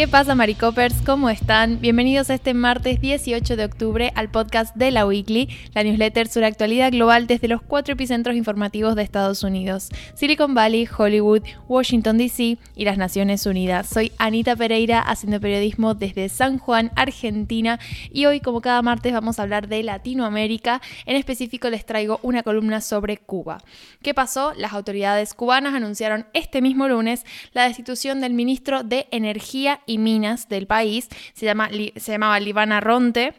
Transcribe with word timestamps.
¿Qué 0.00 0.08
pasa, 0.08 0.34
Maricopers? 0.34 1.02
¿Cómo 1.04 1.28
están? 1.28 1.78
Bienvenidos 1.78 2.30
este 2.30 2.54
martes 2.54 3.02
18 3.02 3.54
de 3.54 3.66
octubre 3.66 4.12
al 4.14 4.30
podcast 4.30 4.74
de 4.74 4.90
la 4.90 5.06
Weekly, 5.06 5.50
la 5.74 5.82
newsletter 5.84 6.26
sobre 6.26 6.46
actualidad 6.46 6.90
global 6.90 7.26
desde 7.26 7.48
los 7.48 7.60
cuatro 7.60 7.92
epicentros 7.92 8.34
informativos 8.34 8.96
de 8.96 9.02
Estados 9.02 9.42
Unidos: 9.42 9.90
Silicon 10.14 10.54
Valley, 10.54 10.88
Hollywood, 10.96 11.42
Washington 11.68 12.16
DC 12.16 12.56
y 12.74 12.84
las 12.86 12.96
Naciones 12.96 13.44
Unidas. 13.44 13.90
Soy 13.90 14.10
Anita 14.16 14.56
Pereira, 14.56 15.00
haciendo 15.00 15.38
periodismo 15.38 15.92
desde 15.92 16.30
San 16.30 16.56
Juan, 16.56 16.92
Argentina, 16.96 17.78
y 18.10 18.24
hoy, 18.24 18.40
como 18.40 18.62
cada 18.62 18.80
martes, 18.80 19.12
vamos 19.12 19.38
a 19.38 19.42
hablar 19.42 19.68
de 19.68 19.82
Latinoamérica. 19.82 20.80
En 21.04 21.16
específico, 21.16 21.68
les 21.68 21.84
traigo 21.84 22.20
una 22.22 22.42
columna 22.42 22.80
sobre 22.80 23.18
Cuba. 23.18 23.62
¿Qué 24.00 24.14
pasó? 24.14 24.54
Las 24.56 24.72
autoridades 24.72 25.34
cubanas 25.34 25.74
anunciaron 25.74 26.24
este 26.32 26.62
mismo 26.62 26.88
lunes 26.88 27.26
la 27.52 27.64
destitución 27.64 28.22
del 28.22 28.32
ministro 28.32 28.82
de 28.82 29.06
Energía 29.10 29.80
y 29.89 29.89
Minas 29.98 30.48
del 30.48 30.66
país, 30.66 31.08
se, 31.34 31.46
llama, 31.46 31.70
se 31.96 32.12
llamaba 32.12 32.40
Livana 32.40 32.80
Ronte. 32.80 33.34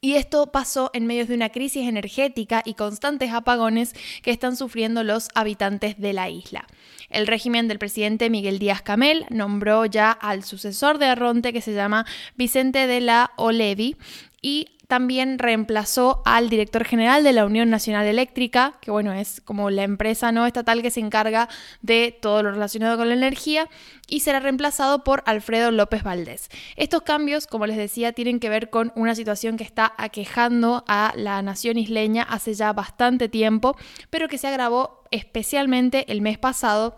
Y 0.00 0.16
esto 0.16 0.52
pasó 0.52 0.90
en 0.92 1.06
medio 1.06 1.24
de 1.24 1.34
una 1.34 1.48
crisis 1.48 1.88
energética 1.88 2.62
y 2.64 2.74
constantes 2.74 3.32
apagones 3.32 3.94
que 4.22 4.32
están 4.32 4.54
sufriendo 4.54 5.02
los 5.02 5.30
habitantes 5.34 5.98
de 5.98 6.12
la 6.12 6.28
isla. 6.28 6.66
El 7.08 7.26
régimen 7.26 7.68
del 7.68 7.78
presidente 7.78 8.28
Miguel 8.28 8.58
Díaz 8.58 8.82
Camel 8.82 9.24
nombró 9.30 9.86
ya 9.86 10.10
al 10.10 10.44
sucesor 10.44 10.98
de 10.98 11.06
Arronte 11.06 11.54
que 11.54 11.62
se 11.62 11.72
llama 11.72 12.04
Vicente 12.36 12.86
de 12.86 13.00
la 13.00 13.30
Olevi 13.36 13.96
y 14.42 14.73
también 14.88 15.38
reemplazó 15.38 16.22
al 16.24 16.48
director 16.48 16.84
general 16.84 17.24
de 17.24 17.32
la 17.32 17.44
Unión 17.44 17.70
Nacional 17.70 18.06
Eléctrica, 18.06 18.74
que 18.80 18.90
bueno, 18.90 19.12
es 19.12 19.40
como 19.40 19.70
la 19.70 19.82
empresa 19.82 20.32
no 20.32 20.46
estatal 20.46 20.82
que 20.82 20.90
se 20.90 21.00
encarga 21.00 21.48
de 21.82 22.16
todo 22.20 22.42
lo 22.42 22.50
relacionado 22.50 22.96
con 22.96 23.08
la 23.08 23.14
energía, 23.14 23.68
y 24.06 24.20
será 24.20 24.40
reemplazado 24.40 25.04
por 25.04 25.22
Alfredo 25.26 25.70
López 25.70 26.02
Valdés. 26.02 26.48
Estos 26.76 27.02
cambios, 27.02 27.46
como 27.46 27.66
les 27.66 27.76
decía, 27.76 28.12
tienen 28.12 28.40
que 28.40 28.48
ver 28.48 28.70
con 28.70 28.92
una 28.94 29.14
situación 29.14 29.56
que 29.56 29.64
está 29.64 29.94
aquejando 29.96 30.84
a 30.86 31.12
la 31.16 31.40
nación 31.42 31.78
isleña 31.78 32.22
hace 32.22 32.54
ya 32.54 32.72
bastante 32.72 33.28
tiempo, 33.28 33.76
pero 34.10 34.28
que 34.28 34.38
se 34.38 34.48
agravó 34.48 35.02
especialmente 35.10 36.10
el 36.12 36.20
mes 36.20 36.38
pasado 36.38 36.96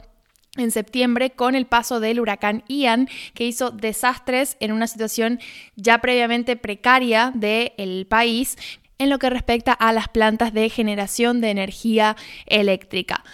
en 0.56 0.70
septiembre 0.70 1.30
con 1.30 1.54
el 1.54 1.66
paso 1.66 2.00
del 2.00 2.20
huracán 2.20 2.64
Ian, 2.68 3.08
que 3.34 3.46
hizo 3.46 3.70
desastres 3.70 4.56
en 4.60 4.72
una 4.72 4.86
situación 4.86 5.40
ya 5.76 5.98
previamente 5.98 6.56
precaria 6.56 7.32
del 7.34 8.06
país 8.06 8.56
en 8.98 9.10
lo 9.10 9.18
que 9.18 9.30
respecta 9.30 9.72
a 9.72 9.92
las 9.92 10.08
plantas 10.08 10.52
de 10.52 10.68
generación 10.70 11.40
de 11.40 11.50
energía 11.50 12.16
eléctrica. 12.46 13.24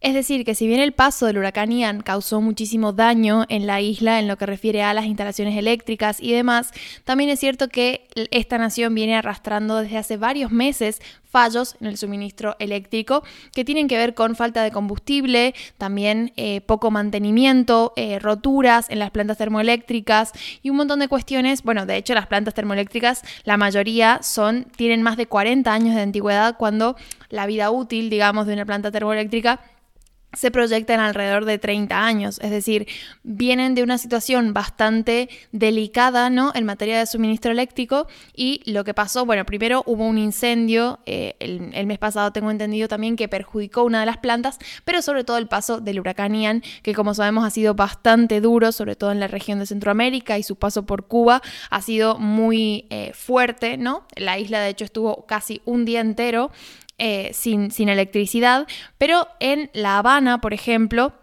Es 0.00 0.14
decir, 0.14 0.46
que 0.46 0.54
si 0.54 0.66
bien 0.66 0.80
el 0.80 0.92
paso 0.92 1.26
del 1.26 1.36
huracán 1.36 1.72
Ian 1.72 2.00
causó 2.00 2.40
muchísimo 2.40 2.94
daño 2.94 3.44
en 3.50 3.66
la 3.66 3.82
isla 3.82 4.18
en 4.18 4.28
lo 4.28 4.38
que 4.38 4.46
refiere 4.46 4.82
a 4.82 4.94
las 4.94 5.04
instalaciones 5.04 5.58
eléctricas 5.58 6.22
y 6.22 6.32
demás, 6.32 6.72
también 7.04 7.28
es 7.28 7.38
cierto 7.38 7.68
que 7.68 8.08
esta 8.30 8.56
nación 8.56 8.94
viene 8.94 9.14
arrastrando 9.14 9.76
desde 9.76 9.98
hace 9.98 10.16
varios 10.16 10.52
meses 10.52 11.02
fallos 11.28 11.76
en 11.82 11.86
el 11.86 11.98
suministro 11.98 12.56
eléctrico 12.58 13.22
que 13.54 13.62
tienen 13.62 13.88
que 13.88 13.98
ver 13.98 14.14
con 14.14 14.36
falta 14.36 14.62
de 14.62 14.70
combustible, 14.70 15.54
también 15.76 16.32
eh, 16.36 16.62
poco 16.62 16.90
mantenimiento, 16.90 17.92
eh, 17.96 18.18
roturas 18.18 18.88
en 18.88 19.00
las 19.00 19.10
plantas 19.10 19.36
termoeléctricas 19.36 20.32
y 20.62 20.70
un 20.70 20.76
montón 20.76 21.00
de 21.00 21.08
cuestiones. 21.08 21.62
Bueno, 21.62 21.84
de 21.84 21.98
hecho 21.98 22.14
las 22.14 22.26
plantas 22.26 22.54
termoeléctricas, 22.54 23.20
la 23.44 23.58
mayoría 23.58 24.20
son, 24.22 24.64
tienen 24.76 25.02
más 25.02 25.18
de 25.18 25.26
40 25.26 25.70
años 25.70 25.94
de 25.94 26.00
antigüedad 26.00 26.56
cuando 26.56 26.96
la 27.28 27.44
vida 27.44 27.70
útil, 27.70 28.08
digamos, 28.08 28.46
de 28.46 28.54
una 28.54 28.64
planta 28.64 28.90
termoeléctrica 28.90 29.60
se 30.32 30.50
proyectan 30.50 31.00
alrededor 31.00 31.44
de 31.44 31.58
30 31.58 32.04
años, 32.04 32.38
es 32.42 32.50
decir, 32.50 32.86
vienen 33.22 33.74
de 33.74 33.82
una 33.82 33.98
situación 33.98 34.52
bastante 34.52 35.28
delicada 35.52 36.30
¿no? 36.30 36.52
en 36.54 36.64
materia 36.64 36.98
de 36.98 37.06
suministro 37.06 37.50
eléctrico 37.50 38.06
y 38.34 38.62
lo 38.70 38.84
que 38.84 38.94
pasó, 38.94 39.26
bueno, 39.26 39.44
primero 39.44 39.82
hubo 39.86 40.06
un 40.06 40.18
incendio, 40.18 41.00
eh, 41.06 41.34
el, 41.40 41.86
mes 41.86 41.98
pasado 41.98 42.32
tengo 42.32 42.50
entendido 42.50 42.86
también 42.86 43.16
que 43.16 43.28
perjudicó 43.28 43.82
una 43.82 44.00
de 44.00 44.06
las 44.06 44.18
plantas, 44.18 44.58
pero 44.84 45.02
sobre 45.02 45.24
todo 45.24 45.38
el 45.38 45.48
paso 45.48 45.80
del 45.80 45.98
huracán 45.98 46.34
Ian, 46.34 46.62
que 46.82 46.94
como 46.94 47.14
sabemos 47.14 47.44
ha 47.44 47.50
sido 47.50 47.74
bastante 47.74 48.40
duro, 48.40 48.72
sobre 48.72 48.96
todo 48.96 49.10
en 49.10 49.20
la 49.20 49.26
región 49.26 49.58
de 49.58 49.66
Centroamérica 49.66 50.38
y 50.38 50.42
su 50.42 50.56
paso 50.56 50.86
por 50.86 51.06
Cuba 51.06 51.42
ha 51.70 51.82
sido 51.82 52.18
muy 52.18 52.86
eh, 52.90 53.12
fuerte, 53.14 53.76
¿no? 53.76 54.04
La 54.16 54.38
isla 54.38 54.60
de 54.60 54.70
hecho 54.70 54.84
estuvo 54.84 55.26
casi 55.26 55.60
un 55.64 55.84
día 55.84 56.00
entero 56.00 56.50
eh, 57.02 57.30
sin, 57.32 57.70
sin, 57.70 57.88
electricidad, 57.88 58.66
pero 58.98 59.26
en 59.40 59.70
La 59.72 59.98
Habana, 59.98 60.40
por 60.40 60.52
ejemplo, 60.52 61.14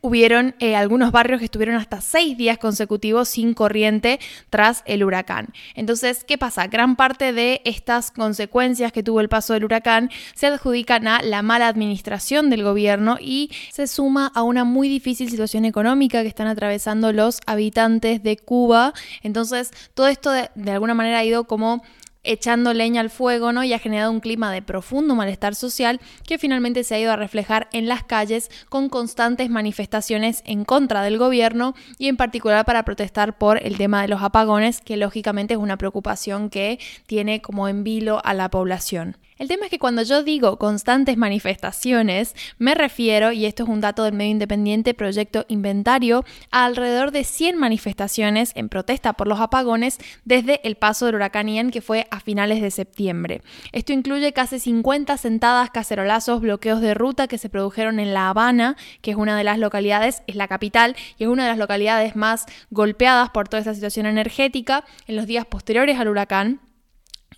hubieron 0.00 0.54
eh, 0.58 0.76
algunos 0.76 1.12
barrios 1.12 1.38
que 1.38 1.44
estuvieron 1.46 1.76
hasta 1.76 2.00
seis 2.00 2.36
días 2.36 2.58
consecutivos 2.58 3.28
sin 3.28 3.54
corriente 3.54 4.20
tras 4.50 4.82
el 4.86 5.04
huracán. 5.04 5.48
Entonces, 5.74 6.24
¿qué 6.24 6.38
pasa? 6.38 6.66
Gran 6.66 6.96
parte 6.96 7.32
de 7.32 7.62
estas 7.64 8.10
consecuencias 8.10 8.92
que 8.92 9.02
tuvo 9.02 9.20
el 9.20 9.28
paso 9.28 9.54
del 9.54 9.64
huracán 9.64 10.10
se 10.34 10.46
adjudican 10.46 11.08
a 11.08 11.22
la 11.22 11.42
mala 11.42 11.68
administración 11.68 12.50
del 12.50 12.64
gobierno 12.64 13.16
y 13.20 13.50
se 13.72 13.86
suma 13.86 14.30
a 14.34 14.42
una 14.42 14.64
muy 14.64 14.88
difícil 14.88 15.30
situación 15.30 15.64
económica 15.64 16.22
que 16.22 16.28
están 16.28 16.48
atravesando 16.48 17.12
los 17.12 17.40
habitantes 17.46 18.22
de 18.22 18.36
Cuba. 18.36 18.92
Entonces, 19.22 19.70
todo 19.94 20.08
esto 20.08 20.30
de, 20.30 20.50
de 20.54 20.72
alguna 20.72 20.94
manera 20.94 21.18
ha 21.18 21.24
ido 21.24 21.44
como 21.44 21.82
echando 22.24 22.72
leña 22.72 23.00
al 23.00 23.10
fuego, 23.10 23.52
¿no? 23.52 23.62
Y 23.62 23.72
ha 23.72 23.78
generado 23.78 24.10
un 24.10 24.20
clima 24.20 24.52
de 24.52 24.62
profundo 24.62 25.14
malestar 25.14 25.54
social 25.54 26.00
que 26.26 26.38
finalmente 26.38 26.84
se 26.84 26.94
ha 26.94 26.98
ido 26.98 27.12
a 27.12 27.16
reflejar 27.16 27.68
en 27.72 27.86
las 27.86 28.02
calles 28.02 28.50
con 28.68 28.88
constantes 28.88 29.50
manifestaciones 29.50 30.42
en 30.46 30.64
contra 30.64 31.02
del 31.02 31.18
gobierno 31.18 31.74
y 31.98 32.08
en 32.08 32.16
particular 32.16 32.64
para 32.64 32.84
protestar 32.84 33.38
por 33.38 33.64
el 33.64 33.76
tema 33.76 34.02
de 34.02 34.08
los 34.08 34.22
apagones, 34.22 34.80
que 34.80 34.96
lógicamente 34.96 35.54
es 35.54 35.60
una 35.60 35.76
preocupación 35.76 36.50
que 36.50 36.78
tiene 37.06 37.40
como 37.40 37.68
en 37.68 37.84
vilo 37.84 38.20
a 38.24 38.34
la 38.34 38.50
población. 38.50 39.16
El 39.36 39.48
tema 39.48 39.64
es 39.64 39.70
que 39.70 39.80
cuando 39.80 40.02
yo 40.02 40.22
digo 40.22 40.60
constantes 40.60 41.16
manifestaciones, 41.16 42.36
me 42.58 42.74
refiero, 42.76 43.32
y 43.32 43.46
esto 43.46 43.64
es 43.64 43.68
un 43.68 43.80
dato 43.80 44.04
del 44.04 44.14
medio 44.14 44.30
independiente 44.30 44.94
Proyecto 44.94 45.44
Inventario, 45.48 46.24
a 46.52 46.64
alrededor 46.64 47.10
de 47.10 47.24
100 47.24 47.58
manifestaciones 47.58 48.52
en 48.54 48.68
protesta 48.68 49.14
por 49.14 49.26
los 49.26 49.40
apagones 49.40 49.98
desde 50.24 50.60
el 50.62 50.76
paso 50.76 51.06
del 51.06 51.16
huracán 51.16 51.48
Ian 51.48 51.72
que 51.72 51.80
fue 51.80 52.06
a 52.12 52.20
finales 52.20 52.62
de 52.62 52.70
septiembre. 52.70 53.42
Esto 53.72 53.92
incluye 53.92 54.32
casi 54.32 54.60
50 54.60 55.16
sentadas, 55.16 55.70
cacerolazos, 55.70 56.40
bloqueos 56.40 56.80
de 56.80 56.94
ruta 56.94 57.26
que 57.26 57.38
se 57.38 57.48
produjeron 57.48 57.98
en 57.98 58.14
La 58.14 58.28
Habana, 58.28 58.76
que 59.02 59.10
es 59.10 59.16
una 59.16 59.36
de 59.36 59.42
las 59.42 59.58
localidades, 59.58 60.22
es 60.28 60.36
la 60.36 60.46
capital, 60.46 60.94
y 61.18 61.24
es 61.24 61.28
una 61.28 61.42
de 61.42 61.48
las 61.48 61.58
localidades 61.58 62.14
más 62.14 62.46
golpeadas 62.70 63.30
por 63.30 63.48
toda 63.48 63.58
esta 63.58 63.74
situación 63.74 64.06
energética 64.06 64.84
en 65.08 65.16
los 65.16 65.26
días 65.26 65.44
posteriores 65.44 65.98
al 65.98 66.06
huracán. 66.06 66.60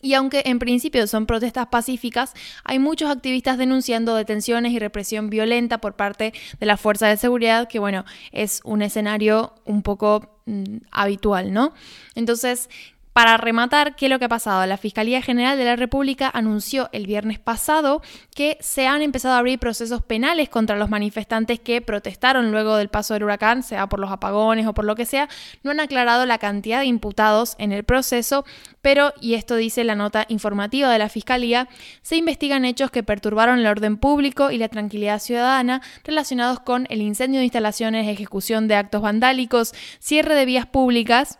Y 0.06 0.14
aunque 0.14 0.44
en 0.46 0.60
principio 0.60 1.04
son 1.08 1.26
protestas 1.26 1.66
pacíficas, 1.66 2.32
hay 2.62 2.78
muchos 2.78 3.10
activistas 3.10 3.58
denunciando 3.58 4.14
detenciones 4.14 4.70
y 4.70 4.78
represión 4.78 5.30
violenta 5.30 5.78
por 5.78 5.96
parte 5.96 6.32
de 6.60 6.66
la 6.66 6.76
fuerza 6.76 7.08
de 7.08 7.16
seguridad, 7.16 7.66
que 7.66 7.80
bueno, 7.80 8.04
es 8.30 8.60
un 8.62 8.82
escenario 8.82 9.54
un 9.64 9.82
poco 9.82 10.38
mm, 10.46 10.76
habitual, 10.92 11.52
¿no? 11.52 11.74
Entonces, 12.14 12.70
para 13.16 13.38
rematar, 13.38 13.96
¿qué 13.96 14.04
es 14.04 14.10
lo 14.10 14.18
que 14.18 14.26
ha 14.26 14.28
pasado? 14.28 14.66
La 14.66 14.76
Fiscalía 14.76 15.22
General 15.22 15.56
de 15.56 15.64
la 15.64 15.74
República 15.74 16.30
anunció 16.34 16.90
el 16.92 17.06
viernes 17.06 17.38
pasado 17.38 18.02
que 18.34 18.58
se 18.60 18.86
han 18.86 19.00
empezado 19.00 19.36
a 19.36 19.38
abrir 19.38 19.58
procesos 19.58 20.02
penales 20.02 20.50
contra 20.50 20.76
los 20.76 20.90
manifestantes 20.90 21.58
que 21.58 21.80
protestaron 21.80 22.50
luego 22.50 22.76
del 22.76 22.90
paso 22.90 23.14
del 23.14 23.22
huracán, 23.22 23.62
sea 23.62 23.88
por 23.88 24.00
los 24.00 24.10
apagones 24.10 24.66
o 24.66 24.74
por 24.74 24.84
lo 24.84 24.96
que 24.96 25.06
sea. 25.06 25.30
No 25.62 25.70
han 25.70 25.80
aclarado 25.80 26.26
la 26.26 26.36
cantidad 26.36 26.80
de 26.80 26.84
imputados 26.84 27.54
en 27.56 27.72
el 27.72 27.84
proceso, 27.84 28.44
pero, 28.82 29.14
y 29.18 29.32
esto 29.32 29.56
dice 29.56 29.82
la 29.82 29.94
nota 29.94 30.26
informativa 30.28 30.92
de 30.92 30.98
la 30.98 31.08
Fiscalía, 31.08 31.70
se 32.02 32.16
investigan 32.16 32.66
hechos 32.66 32.90
que 32.90 33.02
perturbaron 33.02 33.60
el 33.60 33.66
orden 33.66 33.96
público 33.96 34.50
y 34.50 34.58
la 34.58 34.68
tranquilidad 34.68 35.20
ciudadana 35.20 35.80
relacionados 36.04 36.60
con 36.60 36.86
el 36.90 37.00
incendio 37.00 37.40
de 37.40 37.46
instalaciones, 37.46 38.08
ejecución 38.08 38.68
de 38.68 38.74
actos 38.74 39.00
vandálicos, 39.00 39.72
cierre 40.00 40.34
de 40.34 40.44
vías 40.44 40.66
públicas, 40.66 41.38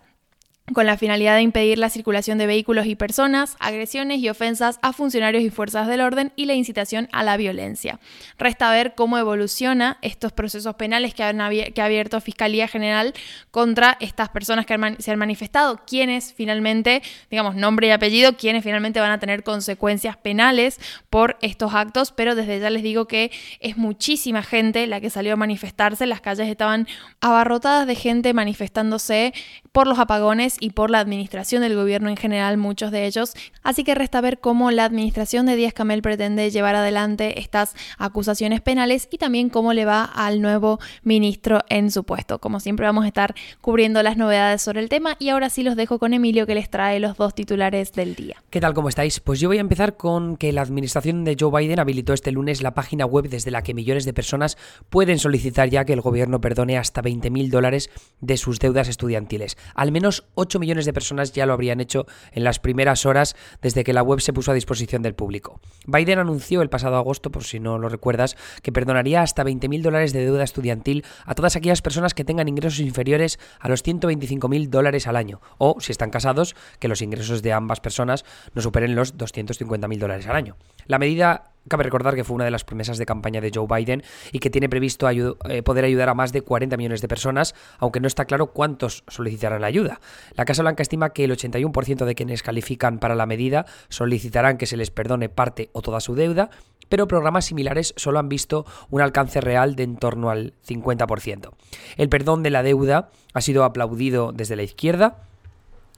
con 0.73 0.85
la 0.87 0.97
finalidad 0.97 1.37
de 1.37 1.43
impedir 1.43 1.79
la 1.79 1.91
circulación 1.91 2.39
de 2.39 2.47
vehículos 2.47 2.87
y 2.87 2.97
personas, 2.97 3.57
agresiones 3.61 4.19
y 4.19 4.29
ofensas 4.29 4.79
a 4.83 4.93
funcionarios 4.93 5.45
y 5.45 5.51
fuerzas 5.51 5.87
del 5.87 6.01
orden 6.01 6.33
y 6.35 6.47
la 6.47 6.55
incitación 6.55 7.09
a 7.13 7.23
la 7.23 7.37
violencia. 7.37 8.01
Resta 8.39 8.71
ver 8.71 8.95
cómo 8.95 9.17
evoluciona 9.19 9.99
estos 10.03 10.33
procesos 10.33 10.75
penales 10.75 11.15
que, 11.15 11.23
ha 11.23 11.85
abierto 11.85 12.21
Fiscalía 12.21 12.67
General 12.67 13.15
contra 13.51 13.97
estas 14.01 14.29
personas 14.31 14.67
que 14.67 14.77
se 14.99 15.11
han 15.13 15.19
manifestado, 15.19 15.81
quienes 15.87 16.33
finalmente, 16.33 17.03
digamos, 17.31 17.55
nombre 17.55 17.87
y 17.87 17.91
apellido, 17.91 18.37
quienes 18.37 18.65
finalmente 18.65 18.99
van 19.01 19.13
a 19.13 19.21
tener 19.21 19.45
consecuencias 19.45 20.17
penales 20.17 20.81
por 21.11 21.37
estos 21.43 21.75
actos, 21.75 22.11
pero 22.11 22.35
desde 22.35 22.59
ya 22.59 22.71
les 22.71 22.83
digo 22.83 23.07
que 23.07 23.31
es 23.61 23.77
muchísima 23.77 24.43
gente 24.43 24.87
la 24.87 25.01
que 25.01 25.11
salió 25.11 25.35
a 25.35 25.37
manifestarse, 25.37 26.07
las 26.07 26.21
calles 26.21 26.49
estaban 26.49 26.89
abarrotadas 27.21 27.87
de 27.87 27.95
gente 27.95 28.35
manifestándose 28.35 29.33
por 29.77 29.87
los 29.87 29.99
apagones 29.99 30.57
y 30.59 30.71
por 30.71 30.89
la 30.89 31.01
administración 31.01 31.61
del 31.61 31.75
gobierno 31.75 32.09
en 32.09 32.17
general, 32.17 32.57
muchos 32.57 32.91
de 32.91 33.05
ellos. 33.05 33.35
Así 33.63 33.85
que 33.85 33.95
resta 33.95 34.23
ver 34.23 34.39
cómo 34.39 34.71
la 34.71 34.87
administración 34.87 35.45
de 35.45 35.55
Díaz 35.55 35.75
Camel 35.75 36.01
pretende 36.01 36.49
llevar 36.49 36.77
adelante 36.77 37.41
estas 37.41 37.75
acusaciones 37.99 38.63
penales 38.63 39.07
y 39.11 39.19
también 39.19 39.51
cómo 39.51 39.75
le 39.75 39.85
va 39.85 40.03
al 40.03 40.41
nuevo 40.41 40.81
ministro 41.03 41.61
en 41.69 41.91
su 41.91 42.05
puesto. 42.05 42.39
Como 42.39 42.59
siempre 42.59 42.87
vamos 42.87 43.05
a 43.05 43.09
estar 43.09 43.35
cubriendo 43.61 44.03
las 44.03 44.17
novedades 44.17 44.63
sobre 44.63 44.81
el 44.81 44.89
tema 44.89 45.15
y 45.19 45.29
ahora 45.29 45.51
sí 45.51 45.63
los 45.63 45.77
dejo 45.77 45.99
con 45.99 46.15
Emilio 46.15 46.47
que 46.47 46.55
les 46.55 46.71
trae 46.71 46.99
los 46.99 47.19
dos 47.19 47.35
titulares 47.35 47.93
del 47.93 48.15
día. 48.15 48.43
¿Qué 48.49 48.63
tal? 48.63 48.73
¿Cómo 48.73 48.89
estáis? 48.89 49.21
Pues 49.21 49.41
yo 49.41 49.51
voy 49.51 49.59
a 49.59 49.61
empezar 49.61 49.99
con 49.99 50.39
que 50.39 50.55
la 50.55 50.63
administración 50.63 51.23
de 51.25 51.37
Joe 51.39 51.51
Biden 51.61 51.81
habilitó 51.81 52.15
este 52.15 52.33
lunes 52.33 52.63
la 52.63 52.73
página 52.73 53.05
web 53.05 53.29
desde 53.29 53.51
la 53.51 53.61
que 53.61 53.75
millones 53.75 54.07
de 54.07 54.15
personas 54.15 54.57
pueden 54.89 55.19
solicitar 55.19 55.69
ya 55.69 55.85
que 55.85 55.93
el 55.93 56.01
gobierno 56.01 56.41
perdone 56.41 56.79
hasta 56.79 57.03
20.000 57.03 57.51
dólares 57.51 57.91
de 58.23 58.39
sus 58.39 58.59
deudas 58.59 58.89
estudiantiles. 58.89 59.59
Al 59.75 59.93
menos 59.93 60.25
8 60.35 60.59
millones 60.59 60.85
de 60.85 60.93
personas 60.93 61.33
ya 61.33 61.47
lo 61.47 61.53
habrían 61.53 61.81
hecho 61.81 62.07
en 62.33 62.45
las 62.45 62.59
primeras 62.59 63.07
horas 63.07 63.37
desde 63.63 63.85
que 63.85 63.93
la 63.93 64.03
web 64.03 64.21
se 64.21 64.33
puso 64.33 64.51
a 64.51 64.55
disposición 64.55 65.03
del 65.03 65.15
público. 65.15 65.61
Biden 65.87 66.19
anunció 66.19 66.63
el 66.63 66.69
pasado 66.69 66.97
agosto, 66.97 67.31
por 67.31 67.45
si 67.45 67.61
no 67.61 67.79
lo 67.79 67.89
recuerdas, 67.89 68.37
que 68.63 68.73
perdonaría 68.73 69.23
hasta 69.23 69.45
20.000 69.45 69.83
dólares 69.83 70.13
de 70.13 70.25
deuda 70.25 70.45
estudiantil 70.45 71.05
a 71.25 71.35
todas 71.35 71.57
aquellas 71.57 71.83
personas 71.83 72.15
que 72.15 72.25
tengan 72.25 72.49
ingresos 72.49 72.81
inferiores 72.81 73.39
a 73.61 73.69
los 73.69 73.85
125.000 73.85 74.69
dólares 74.69 75.07
al 75.07 75.17
año, 75.17 75.41
o 75.59 75.77
si 75.81 75.93
están 75.93 76.11
casados, 76.11 76.55
que 76.79 76.89
los 76.89 77.03
ingresos 77.03 77.43
de 77.43 77.53
ambas 77.53 77.81
personas 77.81 78.25
no 78.55 78.63
superen 78.63 78.95
los 78.95 79.17
250.000 79.17 79.99
dólares 79.99 80.27
al 80.27 80.37
año. 80.37 80.57
La 80.87 80.99
medida 80.99 81.56
Cabe 81.69 81.85
recordar 81.85 82.15
que 82.15 82.25
fue 82.25 82.35
una 82.35 82.45
de 82.45 82.51
las 82.51 82.65
promesas 82.65 82.99
de 82.99 83.07
campaña 83.07 83.41
de 83.41 83.51
Joe 83.53 83.67
Biden 83.69 84.03
y 84.33 84.39
que 84.39 84.51
tiene 84.51 84.69
previsto 84.69 85.09
eh, 85.09 85.63
poder 85.63 85.85
ayudar 85.85 86.09
a 86.09 86.15
más 86.15 86.33
de 86.33 86.43
40 86.43 86.77
millones 86.77 87.01
de 87.01 87.09
personas, 87.09 87.55
aunque 87.79 88.01
no 88.01 88.07
está 88.07 88.25
claro 88.25 88.53
cuántos 88.53 89.05
solicitarán 89.09 89.61
la 89.61 89.67
ayuda. 89.67 90.01
La 90.35 90.45
Casa 90.45 90.63
Blanca 90.63 90.83
estima 90.83 91.11
que 91.11 91.25
el 91.25 91.33
81% 91.33 92.05
de 92.05 92.15
quienes 92.15 92.43
califican 92.43 92.99
para 92.99 93.15
la 93.15 93.27
medida 93.27 93.67
solicitarán 93.89 94.59
que 94.59 94.67
se 94.67 94.77
les 94.77 94.91
perdone 94.91 95.29
parte 95.29 95.71
o 95.73 95.83
toda 95.83 96.01
su 96.01 96.15
deuda, 96.15 96.51
pero 96.89 97.09
programas 97.09 97.47
similares 97.47 97.95
solo 97.97 98.19
han 98.19 98.29
visto 98.29 98.65
un 98.91 99.01
alcance 99.01 99.41
real 99.41 99.75
de 99.75 99.83
en 99.83 99.97
torno 99.97 100.31
al 100.31 100.55
50%. 100.67 101.51
El 101.97 102.09
perdón 102.09 102.43
de 102.43 102.51
la 102.51 102.63
deuda 102.63 103.11
ha 103.35 103.41
sido 103.41 103.65
aplaudido 103.65 104.33
desde 104.33 104.57
la 104.57 104.63
izquierda, 104.63 105.27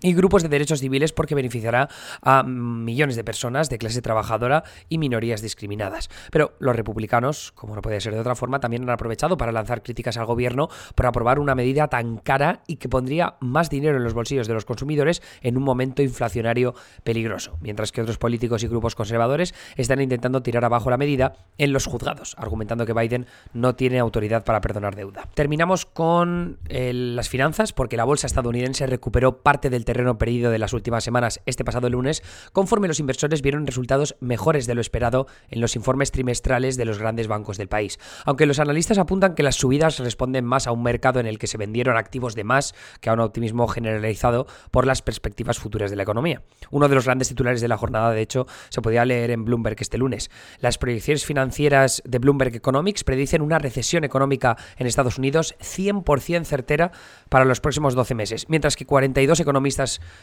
y 0.00 0.14
grupos 0.14 0.42
de 0.42 0.48
derechos 0.48 0.80
civiles 0.80 1.12
porque 1.12 1.34
beneficiará 1.34 1.88
a 2.22 2.42
millones 2.42 3.16
de 3.16 3.24
personas 3.24 3.68
de 3.68 3.78
clase 3.78 4.02
trabajadora 4.02 4.64
y 4.88 4.98
minorías 4.98 5.42
discriminadas. 5.42 6.08
Pero 6.30 6.54
los 6.58 6.76
republicanos, 6.76 7.52
como 7.52 7.74
no 7.74 7.82
puede 7.82 8.00
ser 8.00 8.14
de 8.14 8.20
otra 8.20 8.34
forma, 8.34 8.60
también 8.60 8.82
han 8.82 8.90
aprovechado 8.90 9.36
para 9.36 9.52
lanzar 9.52 9.82
críticas 9.82 10.16
al 10.16 10.26
gobierno 10.26 10.68
por 10.94 11.06
aprobar 11.06 11.38
una 11.38 11.54
medida 11.54 11.88
tan 11.88 12.18
cara 12.18 12.62
y 12.66 12.76
que 12.76 12.88
pondría 12.88 13.36
más 13.40 13.70
dinero 13.70 13.96
en 13.96 14.04
los 14.04 14.14
bolsillos 14.14 14.46
de 14.46 14.54
los 14.54 14.64
consumidores 14.64 15.22
en 15.42 15.56
un 15.56 15.62
momento 15.62 16.02
inflacionario 16.02 16.74
peligroso, 17.04 17.58
mientras 17.60 17.92
que 17.92 18.02
otros 18.02 18.18
políticos 18.18 18.62
y 18.62 18.68
grupos 18.68 18.94
conservadores 18.94 19.54
están 19.76 20.00
intentando 20.00 20.42
tirar 20.42 20.64
abajo 20.64 20.90
la 20.90 20.96
medida 20.96 21.34
en 21.58 21.72
los 21.72 21.86
juzgados, 21.86 22.34
argumentando 22.38 22.86
que 22.86 22.92
Biden 22.92 23.26
no 23.52 23.74
tiene 23.74 23.98
autoridad 23.98 24.44
para 24.44 24.60
perdonar 24.60 24.94
deuda. 24.94 25.28
Terminamos 25.34 25.86
con 25.86 26.58
eh, 26.68 26.92
las 26.92 27.28
finanzas 27.28 27.72
porque 27.72 27.96
la 27.96 28.04
bolsa 28.04 28.26
estadounidense 28.26 28.86
recuperó 28.86 29.42
parte 29.42 29.70
del 29.70 29.84
terreno 29.88 30.18
perdido 30.18 30.50
de 30.50 30.58
las 30.58 30.74
últimas 30.74 31.02
semanas 31.02 31.40
este 31.46 31.64
pasado 31.64 31.88
lunes, 31.88 32.22
conforme 32.52 32.88
los 32.88 33.00
inversores 33.00 33.40
vieron 33.40 33.66
resultados 33.66 34.16
mejores 34.20 34.66
de 34.66 34.74
lo 34.74 34.82
esperado 34.82 35.26
en 35.48 35.62
los 35.62 35.76
informes 35.76 36.12
trimestrales 36.12 36.76
de 36.76 36.84
los 36.84 36.98
grandes 36.98 37.26
bancos 37.26 37.56
del 37.56 37.68
país. 37.68 37.98
Aunque 38.26 38.44
los 38.44 38.58
analistas 38.58 38.98
apuntan 38.98 39.34
que 39.34 39.42
las 39.42 39.56
subidas 39.56 39.98
responden 39.98 40.44
más 40.44 40.66
a 40.66 40.72
un 40.72 40.82
mercado 40.82 41.20
en 41.20 41.26
el 41.26 41.38
que 41.38 41.46
se 41.46 41.56
vendieron 41.56 41.96
activos 41.96 42.34
de 42.34 42.44
más 42.44 42.74
que 43.00 43.08
a 43.08 43.14
un 43.14 43.20
optimismo 43.20 43.66
generalizado 43.66 44.46
por 44.70 44.86
las 44.86 45.00
perspectivas 45.00 45.58
futuras 45.58 45.88
de 45.90 45.96
la 45.96 46.02
economía. 46.02 46.42
Uno 46.70 46.86
de 46.86 46.94
los 46.94 47.06
grandes 47.06 47.28
titulares 47.28 47.62
de 47.62 47.68
la 47.68 47.78
jornada, 47.78 48.10
de 48.10 48.20
hecho, 48.20 48.46
se 48.68 48.82
podía 48.82 49.06
leer 49.06 49.30
en 49.30 49.46
Bloomberg 49.46 49.76
este 49.80 49.96
lunes. 49.96 50.30
Las 50.60 50.76
proyecciones 50.76 51.24
financieras 51.24 52.02
de 52.04 52.18
Bloomberg 52.18 52.54
Economics 52.54 53.04
predicen 53.04 53.40
una 53.40 53.58
recesión 53.58 54.04
económica 54.04 54.58
en 54.76 54.86
Estados 54.86 55.16
Unidos 55.16 55.54
100% 55.60 56.44
certera 56.44 56.92
para 57.30 57.46
los 57.46 57.60
próximos 57.60 57.94
12 57.94 58.14
meses, 58.14 58.44
mientras 58.50 58.76
que 58.76 58.84
42 58.84 59.40
economistas 59.40 59.77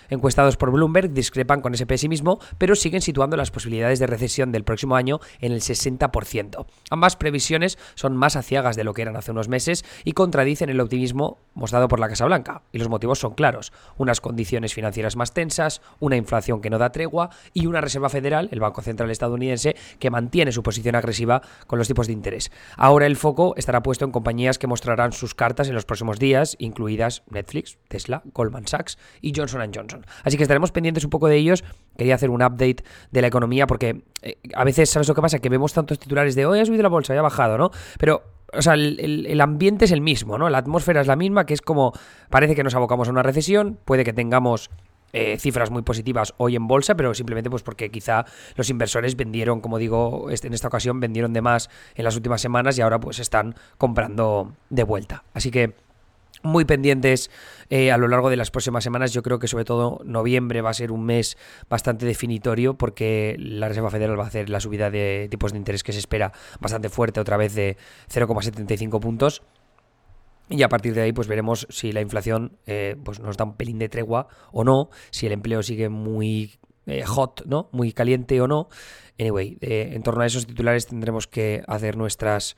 encuestados 0.09 0.57
por 0.57 0.71
Bloomberg 0.71 1.11
discrepan 1.11 1.61
con 1.61 1.73
ese 1.73 1.85
pesimismo, 1.85 2.39
pero 2.57 2.75
siguen 2.75 3.01
situando 3.01 3.37
las 3.37 3.51
posibilidades 3.51 3.99
de 3.99 4.07
recesión 4.07 4.51
del 4.51 4.63
próximo 4.63 4.95
año 4.95 5.19
en 5.39 5.51
el 5.51 5.61
60%. 5.61 6.65
Ambas 6.89 7.15
previsiones 7.15 7.77
son 7.95 8.15
más 8.15 8.35
aciagas 8.35 8.75
de 8.75 8.83
lo 8.83 8.93
que 8.93 9.01
eran 9.01 9.15
hace 9.15 9.31
unos 9.31 9.47
meses 9.47 9.85
y 10.03 10.13
contradicen 10.13 10.69
el 10.69 10.79
optimismo 10.79 11.39
mostrado 11.53 11.87
por 11.87 11.99
la 11.99 12.09
Casa 12.09 12.25
Blanca. 12.25 12.63
Y 12.71 12.79
los 12.79 12.89
motivos 12.89 13.19
son 13.19 13.33
claros. 13.33 13.71
Unas 13.97 14.21
condiciones 14.21 14.73
financieras 14.73 15.15
más 15.15 15.33
tensas, 15.33 15.81
una 15.99 16.17
inflación 16.17 16.61
que 16.61 16.69
no 16.69 16.77
da 16.77 16.91
tregua 16.91 17.29
y 17.53 17.65
una 17.67 17.81
Reserva 17.81 18.09
Federal, 18.09 18.49
el 18.51 18.59
Banco 18.59 18.81
Central 18.81 19.09
estadounidense, 19.11 19.75
que 19.99 20.09
mantiene 20.09 20.51
su 20.51 20.63
posición 20.63 20.95
agresiva 20.95 21.41
con 21.67 21.79
los 21.79 21.87
tipos 21.87 22.07
de 22.07 22.13
interés. 22.13 22.51
Ahora 22.77 23.05
el 23.05 23.15
foco 23.15 23.55
estará 23.57 23.81
puesto 23.81 24.05
en 24.05 24.11
compañías 24.11 24.59
que 24.59 24.67
mostrarán 24.67 25.13
sus 25.13 25.33
cartas 25.33 25.67
en 25.69 25.75
los 25.75 25.85
próximos 25.85 26.19
días, 26.19 26.55
incluidas 26.59 27.23
Netflix, 27.29 27.77
Tesla, 27.87 28.21
Goldman 28.33 28.67
Sachs 28.67 28.97
y 29.21 29.33
Johnson 29.35 29.44
Johnson 29.51 29.71
Johnson. 29.73 30.05
Así 30.23 30.37
que 30.37 30.43
estaremos 30.43 30.71
pendientes 30.71 31.03
un 31.03 31.09
poco 31.09 31.27
de 31.27 31.37
ellos. 31.37 31.63
Quería 31.97 32.15
hacer 32.15 32.29
un 32.29 32.41
update 32.41 32.83
de 33.11 33.21
la 33.21 33.27
economía 33.27 33.67
porque 33.67 34.03
eh, 34.21 34.37
a 34.53 34.63
veces, 34.63 34.89
¿sabes 34.89 35.07
lo 35.07 35.15
que 35.15 35.21
pasa? 35.21 35.39
Que 35.39 35.49
vemos 35.49 35.73
tantos 35.73 35.99
titulares 35.99 36.35
de 36.35 36.45
hoy 36.45 36.59
ha 36.59 36.65
subido 36.65 36.83
la 36.83 36.89
bolsa, 36.89 37.13
ya 37.13 37.19
ha 37.19 37.23
bajado, 37.23 37.57
¿no? 37.57 37.71
Pero 37.99 38.23
o 38.53 38.61
sea, 38.61 38.73
el, 38.73 39.41
ambiente 39.41 39.85
es 39.85 39.91
el 39.91 40.01
mismo, 40.01 40.37
¿no? 40.37 40.49
La 40.49 40.59
atmósfera 40.59 41.01
es 41.01 41.07
la 41.07 41.15
misma, 41.15 41.45
que 41.45 41.53
es 41.53 41.61
como, 41.61 41.93
parece 42.29 42.55
que 42.55 42.63
nos 42.63 42.75
abocamos 42.75 43.07
a 43.07 43.11
una 43.11 43.23
recesión, 43.23 43.77
puede 43.85 44.03
que 44.03 44.13
tengamos 44.13 44.69
eh, 45.13 45.37
cifras 45.39 45.71
muy 45.71 45.81
positivas 45.81 46.33
hoy 46.37 46.55
en 46.55 46.67
bolsa, 46.67 46.95
pero 46.95 47.13
simplemente 47.13 47.49
pues 47.49 47.63
porque 47.63 47.89
quizá 47.89 48.25
los 48.55 48.69
inversores 48.69 49.15
vendieron, 49.15 49.61
como 49.61 49.77
digo, 49.77 50.29
este, 50.29 50.47
en 50.47 50.53
esta 50.53 50.67
ocasión 50.67 50.99
vendieron 50.99 51.33
de 51.33 51.41
más 51.41 51.69
en 51.95 52.03
las 52.03 52.15
últimas 52.15 52.41
semanas 52.41 52.77
y 52.77 52.81
ahora 52.81 52.99
pues 52.99 53.19
están 53.19 53.55
comprando 53.77 54.53
de 54.69 54.83
vuelta. 54.83 55.23
Así 55.33 55.51
que 55.51 55.73
muy 56.45 56.63
pendientes 56.63 57.29
eh, 57.69 57.91
a 57.91 57.97
lo 57.97 58.07
largo 58.07 58.29
de 58.29 58.37
las 58.37 58.51
próximas 58.51 58.83
semanas. 58.83 59.11
Yo 59.11 59.23
creo 59.23 59.39
que 59.39 59.47
sobre 59.47 59.65
todo 59.65 59.99
noviembre 60.05 60.61
va 60.61 60.69
a 60.69 60.73
ser 60.73 60.91
un 60.91 61.03
mes 61.05 61.37
bastante 61.69 62.05
definitorio 62.05 62.77
porque 62.77 63.35
la 63.39 63.67
Reserva 63.67 63.89
Federal 63.89 64.17
va 64.17 64.23
a 64.23 64.27
hacer 64.27 64.49
la 64.49 64.59
subida 64.59 64.89
de 64.89 65.27
tipos 65.29 65.51
de 65.51 65.57
interés 65.57 65.83
que 65.83 65.91
se 65.91 65.99
espera 65.99 66.31
bastante 66.59 66.89
fuerte, 66.89 67.19
otra 67.19 67.37
vez 67.37 67.55
de 67.55 67.77
0,75 68.13 68.99
puntos. 68.99 69.43
Y 70.47 70.61
a 70.61 70.69
partir 70.69 70.93
de 70.93 71.01
ahí, 71.01 71.11
pues 71.11 71.27
veremos 71.27 71.65
si 71.71 71.91
la 71.91 72.01
inflación 72.01 72.59
eh, 72.67 72.95
pues 73.03 73.19
nos 73.19 73.35
da 73.35 73.45
un 73.45 73.57
pelín 73.57 73.79
de 73.79 73.89
tregua 73.89 74.27
o 74.51 74.63
no, 74.63 74.89
si 75.09 75.25
el 75.25 75.31
empleo 75.31 75.63
sigue 75.63 75.89
muy 75.89 76.59
eh, 76.85 77.03
hot, 77.03 77.43
¿no? 77.47 77.69
Muy 77.71 77.91
caliente 77.93 78.39
o 78.41 78.47
no. 78.47 78.69
Anyway, 79.19 79.57
en 79.61 80.03
torno 80.03 80.21
a 80.21 80.25
esos 80.27 80.45
titulares 80.45 80.85
tendremos 80.85 81.25
que 81.25 81.63
hacer 81.67 81.97
nuestras 81.97 82.55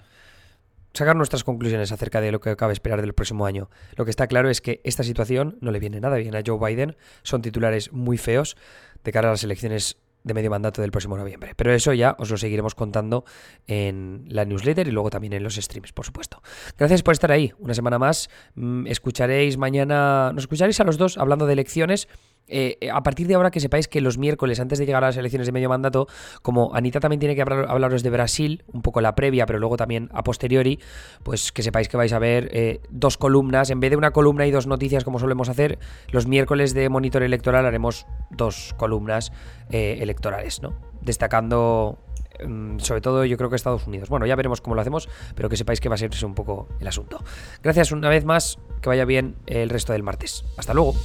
sacar 0.97 1.15
nuestras 1.15 1.43
conclusiones 1.43 1.91
acerca 1.91 2.21
de 2.21 2.31
lo 2.31 2.41
que 2.41 2.55
cabe 2.55 2.73
esperar 2.73 3.01
del 3.01 3.13
próximo 3.13 3.45
año. 3.45 3.69
Lo 3.95 4.05
que 4.05 4.11
está 4.11 4.27
claro 4.27 4.49
es 4.49 4.61
que 4.61 4.81
esta 4.83 5.03
situación 5.03 5.57
no 5.61 5.71
le 5.71 5.79
viene 5.79 5.99
nada 5.99 6.17
bien 6.17 6.35
a 6.35 6.41
Joe 6.45 6.59
Biden, 6.59 6.97
son 7.23 7.41
titulares 7.41 7.91
muy 7.93 8.17
feos 8.17 8.57
de 9.03 9.11
cara 9.11 9.29
a 9.29 9.31
las 9.31 9.43
elecciones 9.43 9.97
de 10.23 10.33
medio 10.33 10.49
mandato 10.49 10.81
del 10.81 10.91
próximo 10.91 11.17
noviembre. 11.17 11.53
Pero 11.55 11.73
eso 11.73 11.93
ya 11.93 12.15
os 12.19 12.29
lo 12.29 12.37
seguiremos 12.37 12.75
contando 12.75 13.23
en 13.65 14.25
la 14.27 14.45
newsletter 14.45 14.87
y 14.87 14.91
luego 14.91 15.09
también 15.09 15.33
en 15.33 15.43
los 15.43 15.55
streams, 15.55 15.93
por 15.93 16.05
supuesto. 16.05 16.41
Gracias 16.77 17.01
por 17.01 17.13
estar 17.13 17.31
ahí. 17.31 17.53
Una 17.59 17.73
semana 17.73 17.97
más. 17.97 18.29
Mm, 18.55 18.87
escucharéis 18.87 19.57
mañana, 19.57 20.31
nos 20.33 20.43
escucharéis 20.43 20.79
a 20.81 20.83
los 20.83 20.97
dos 20.97 21.17
hablando 21.17 21.45
de 21.45 21.53
elecciones 21.53 22.09
eh, 22.47 22.89
a 22.91 23.03
partir 23.03 23.27
de 23.27 23.35
ahora 23.35 23.51
que 23.51 23.59
sepáis 23.59 23.87
que 23.87 24.01
los 24.01 24.17
miércoles, 24.17 24.59
antes 24.59 24.79
de 24.79 24.85
llegar 24.85 25.03
a 25.03 25.07
las 25.07 25.17
elecciones 25.17 25.47
de 25.47 25.51
medio 25.51 25.69
mandato, 25.69 26.07
como 26.41 26.73
Anita 26.73 26.99
también 26.99 27.19
tiene 27.19 27.35
que 27.35 27.41
hablaros 27.41 28.03
de 28.03 28.09
Brasil, 28.09 28.63
un 28.71 28.81
poco 28.81 29.01
la 29.01 29.15
previa, 29.15 29.45
pero 29.45 29.59
luego 29.59 29.77
también 29.77 30.09
a 30.13 30.23
posteriori, 30.23 30.79
pues 31.23 31.51
que 31.51 31.63
sepáis 31.63 31.89
que 31.89 31.97
vais 31.97 32.13
a 32.13 32.19
ver 32.19 32.49
eh, 32.53 32.81
dos 32.89 33.17
columnas, 33.17 33.69
en 33.69 33.79
vez 33.79 33.91
de 33.91 33.97
una 33.97 34.11
columna 34.11 34.47
y 34.47 34.51
dos 34.51 34.67
noticias 34.67 35.03
como 35.03 35.19
solemos 35.19 35.49
hacer, 35.49 35.79
los 36.11 36.27
miércoles 36.27 36.73
de 36.73 36.89
monitor 36.89 37.23
electoral 37.23 37.65
haremos 37.65 38.05
dos 38.31 38.73
columnas 38.77 39.31
eh, 39.69 39.97
electorales, 40.01 40.61
¿no? 40.61 40.73
Destacando 41.01 41.99
mm, 42.45 42.79
sobre 42.79 43.01
todo 43.01 43.25
yo 43.25 43.37
creo 43.37 43.49
que 43.49 43.55
Estados 43.55 43.87
Unidos. 43.87 44.09
Bueno, 44.09 44.25
ya 44.25 44.35
veremos 44.35 44.61
cómo 44.61 44.75
lo 44.75 44.81
hacemos, 44.81 45.09
pero 45.35 45.49
que 45.49 45.57
sepáis 45.57 45.81
que 45.81 45.89
va 45.89 45.95
a 45.95 45.97
ser 45.97 46.11
un 46.23 46.35
poco 46.35 46.67
el 46.79 46.87
asunto. 46.87 47.23
Gracias 47.61 47.91
una 47.91 48.09
vez 48.09 48.25
más, 48.25 48.59
que 48.81 48.89
vaya 48.89 49.05
bien 49.05 49.35
el 49.45 49.69
resto 49.69 49.93
del 49.93 50.03
martes. 50.03 50.45
Hasta 50.57 50.73
luego. 50.73 50.95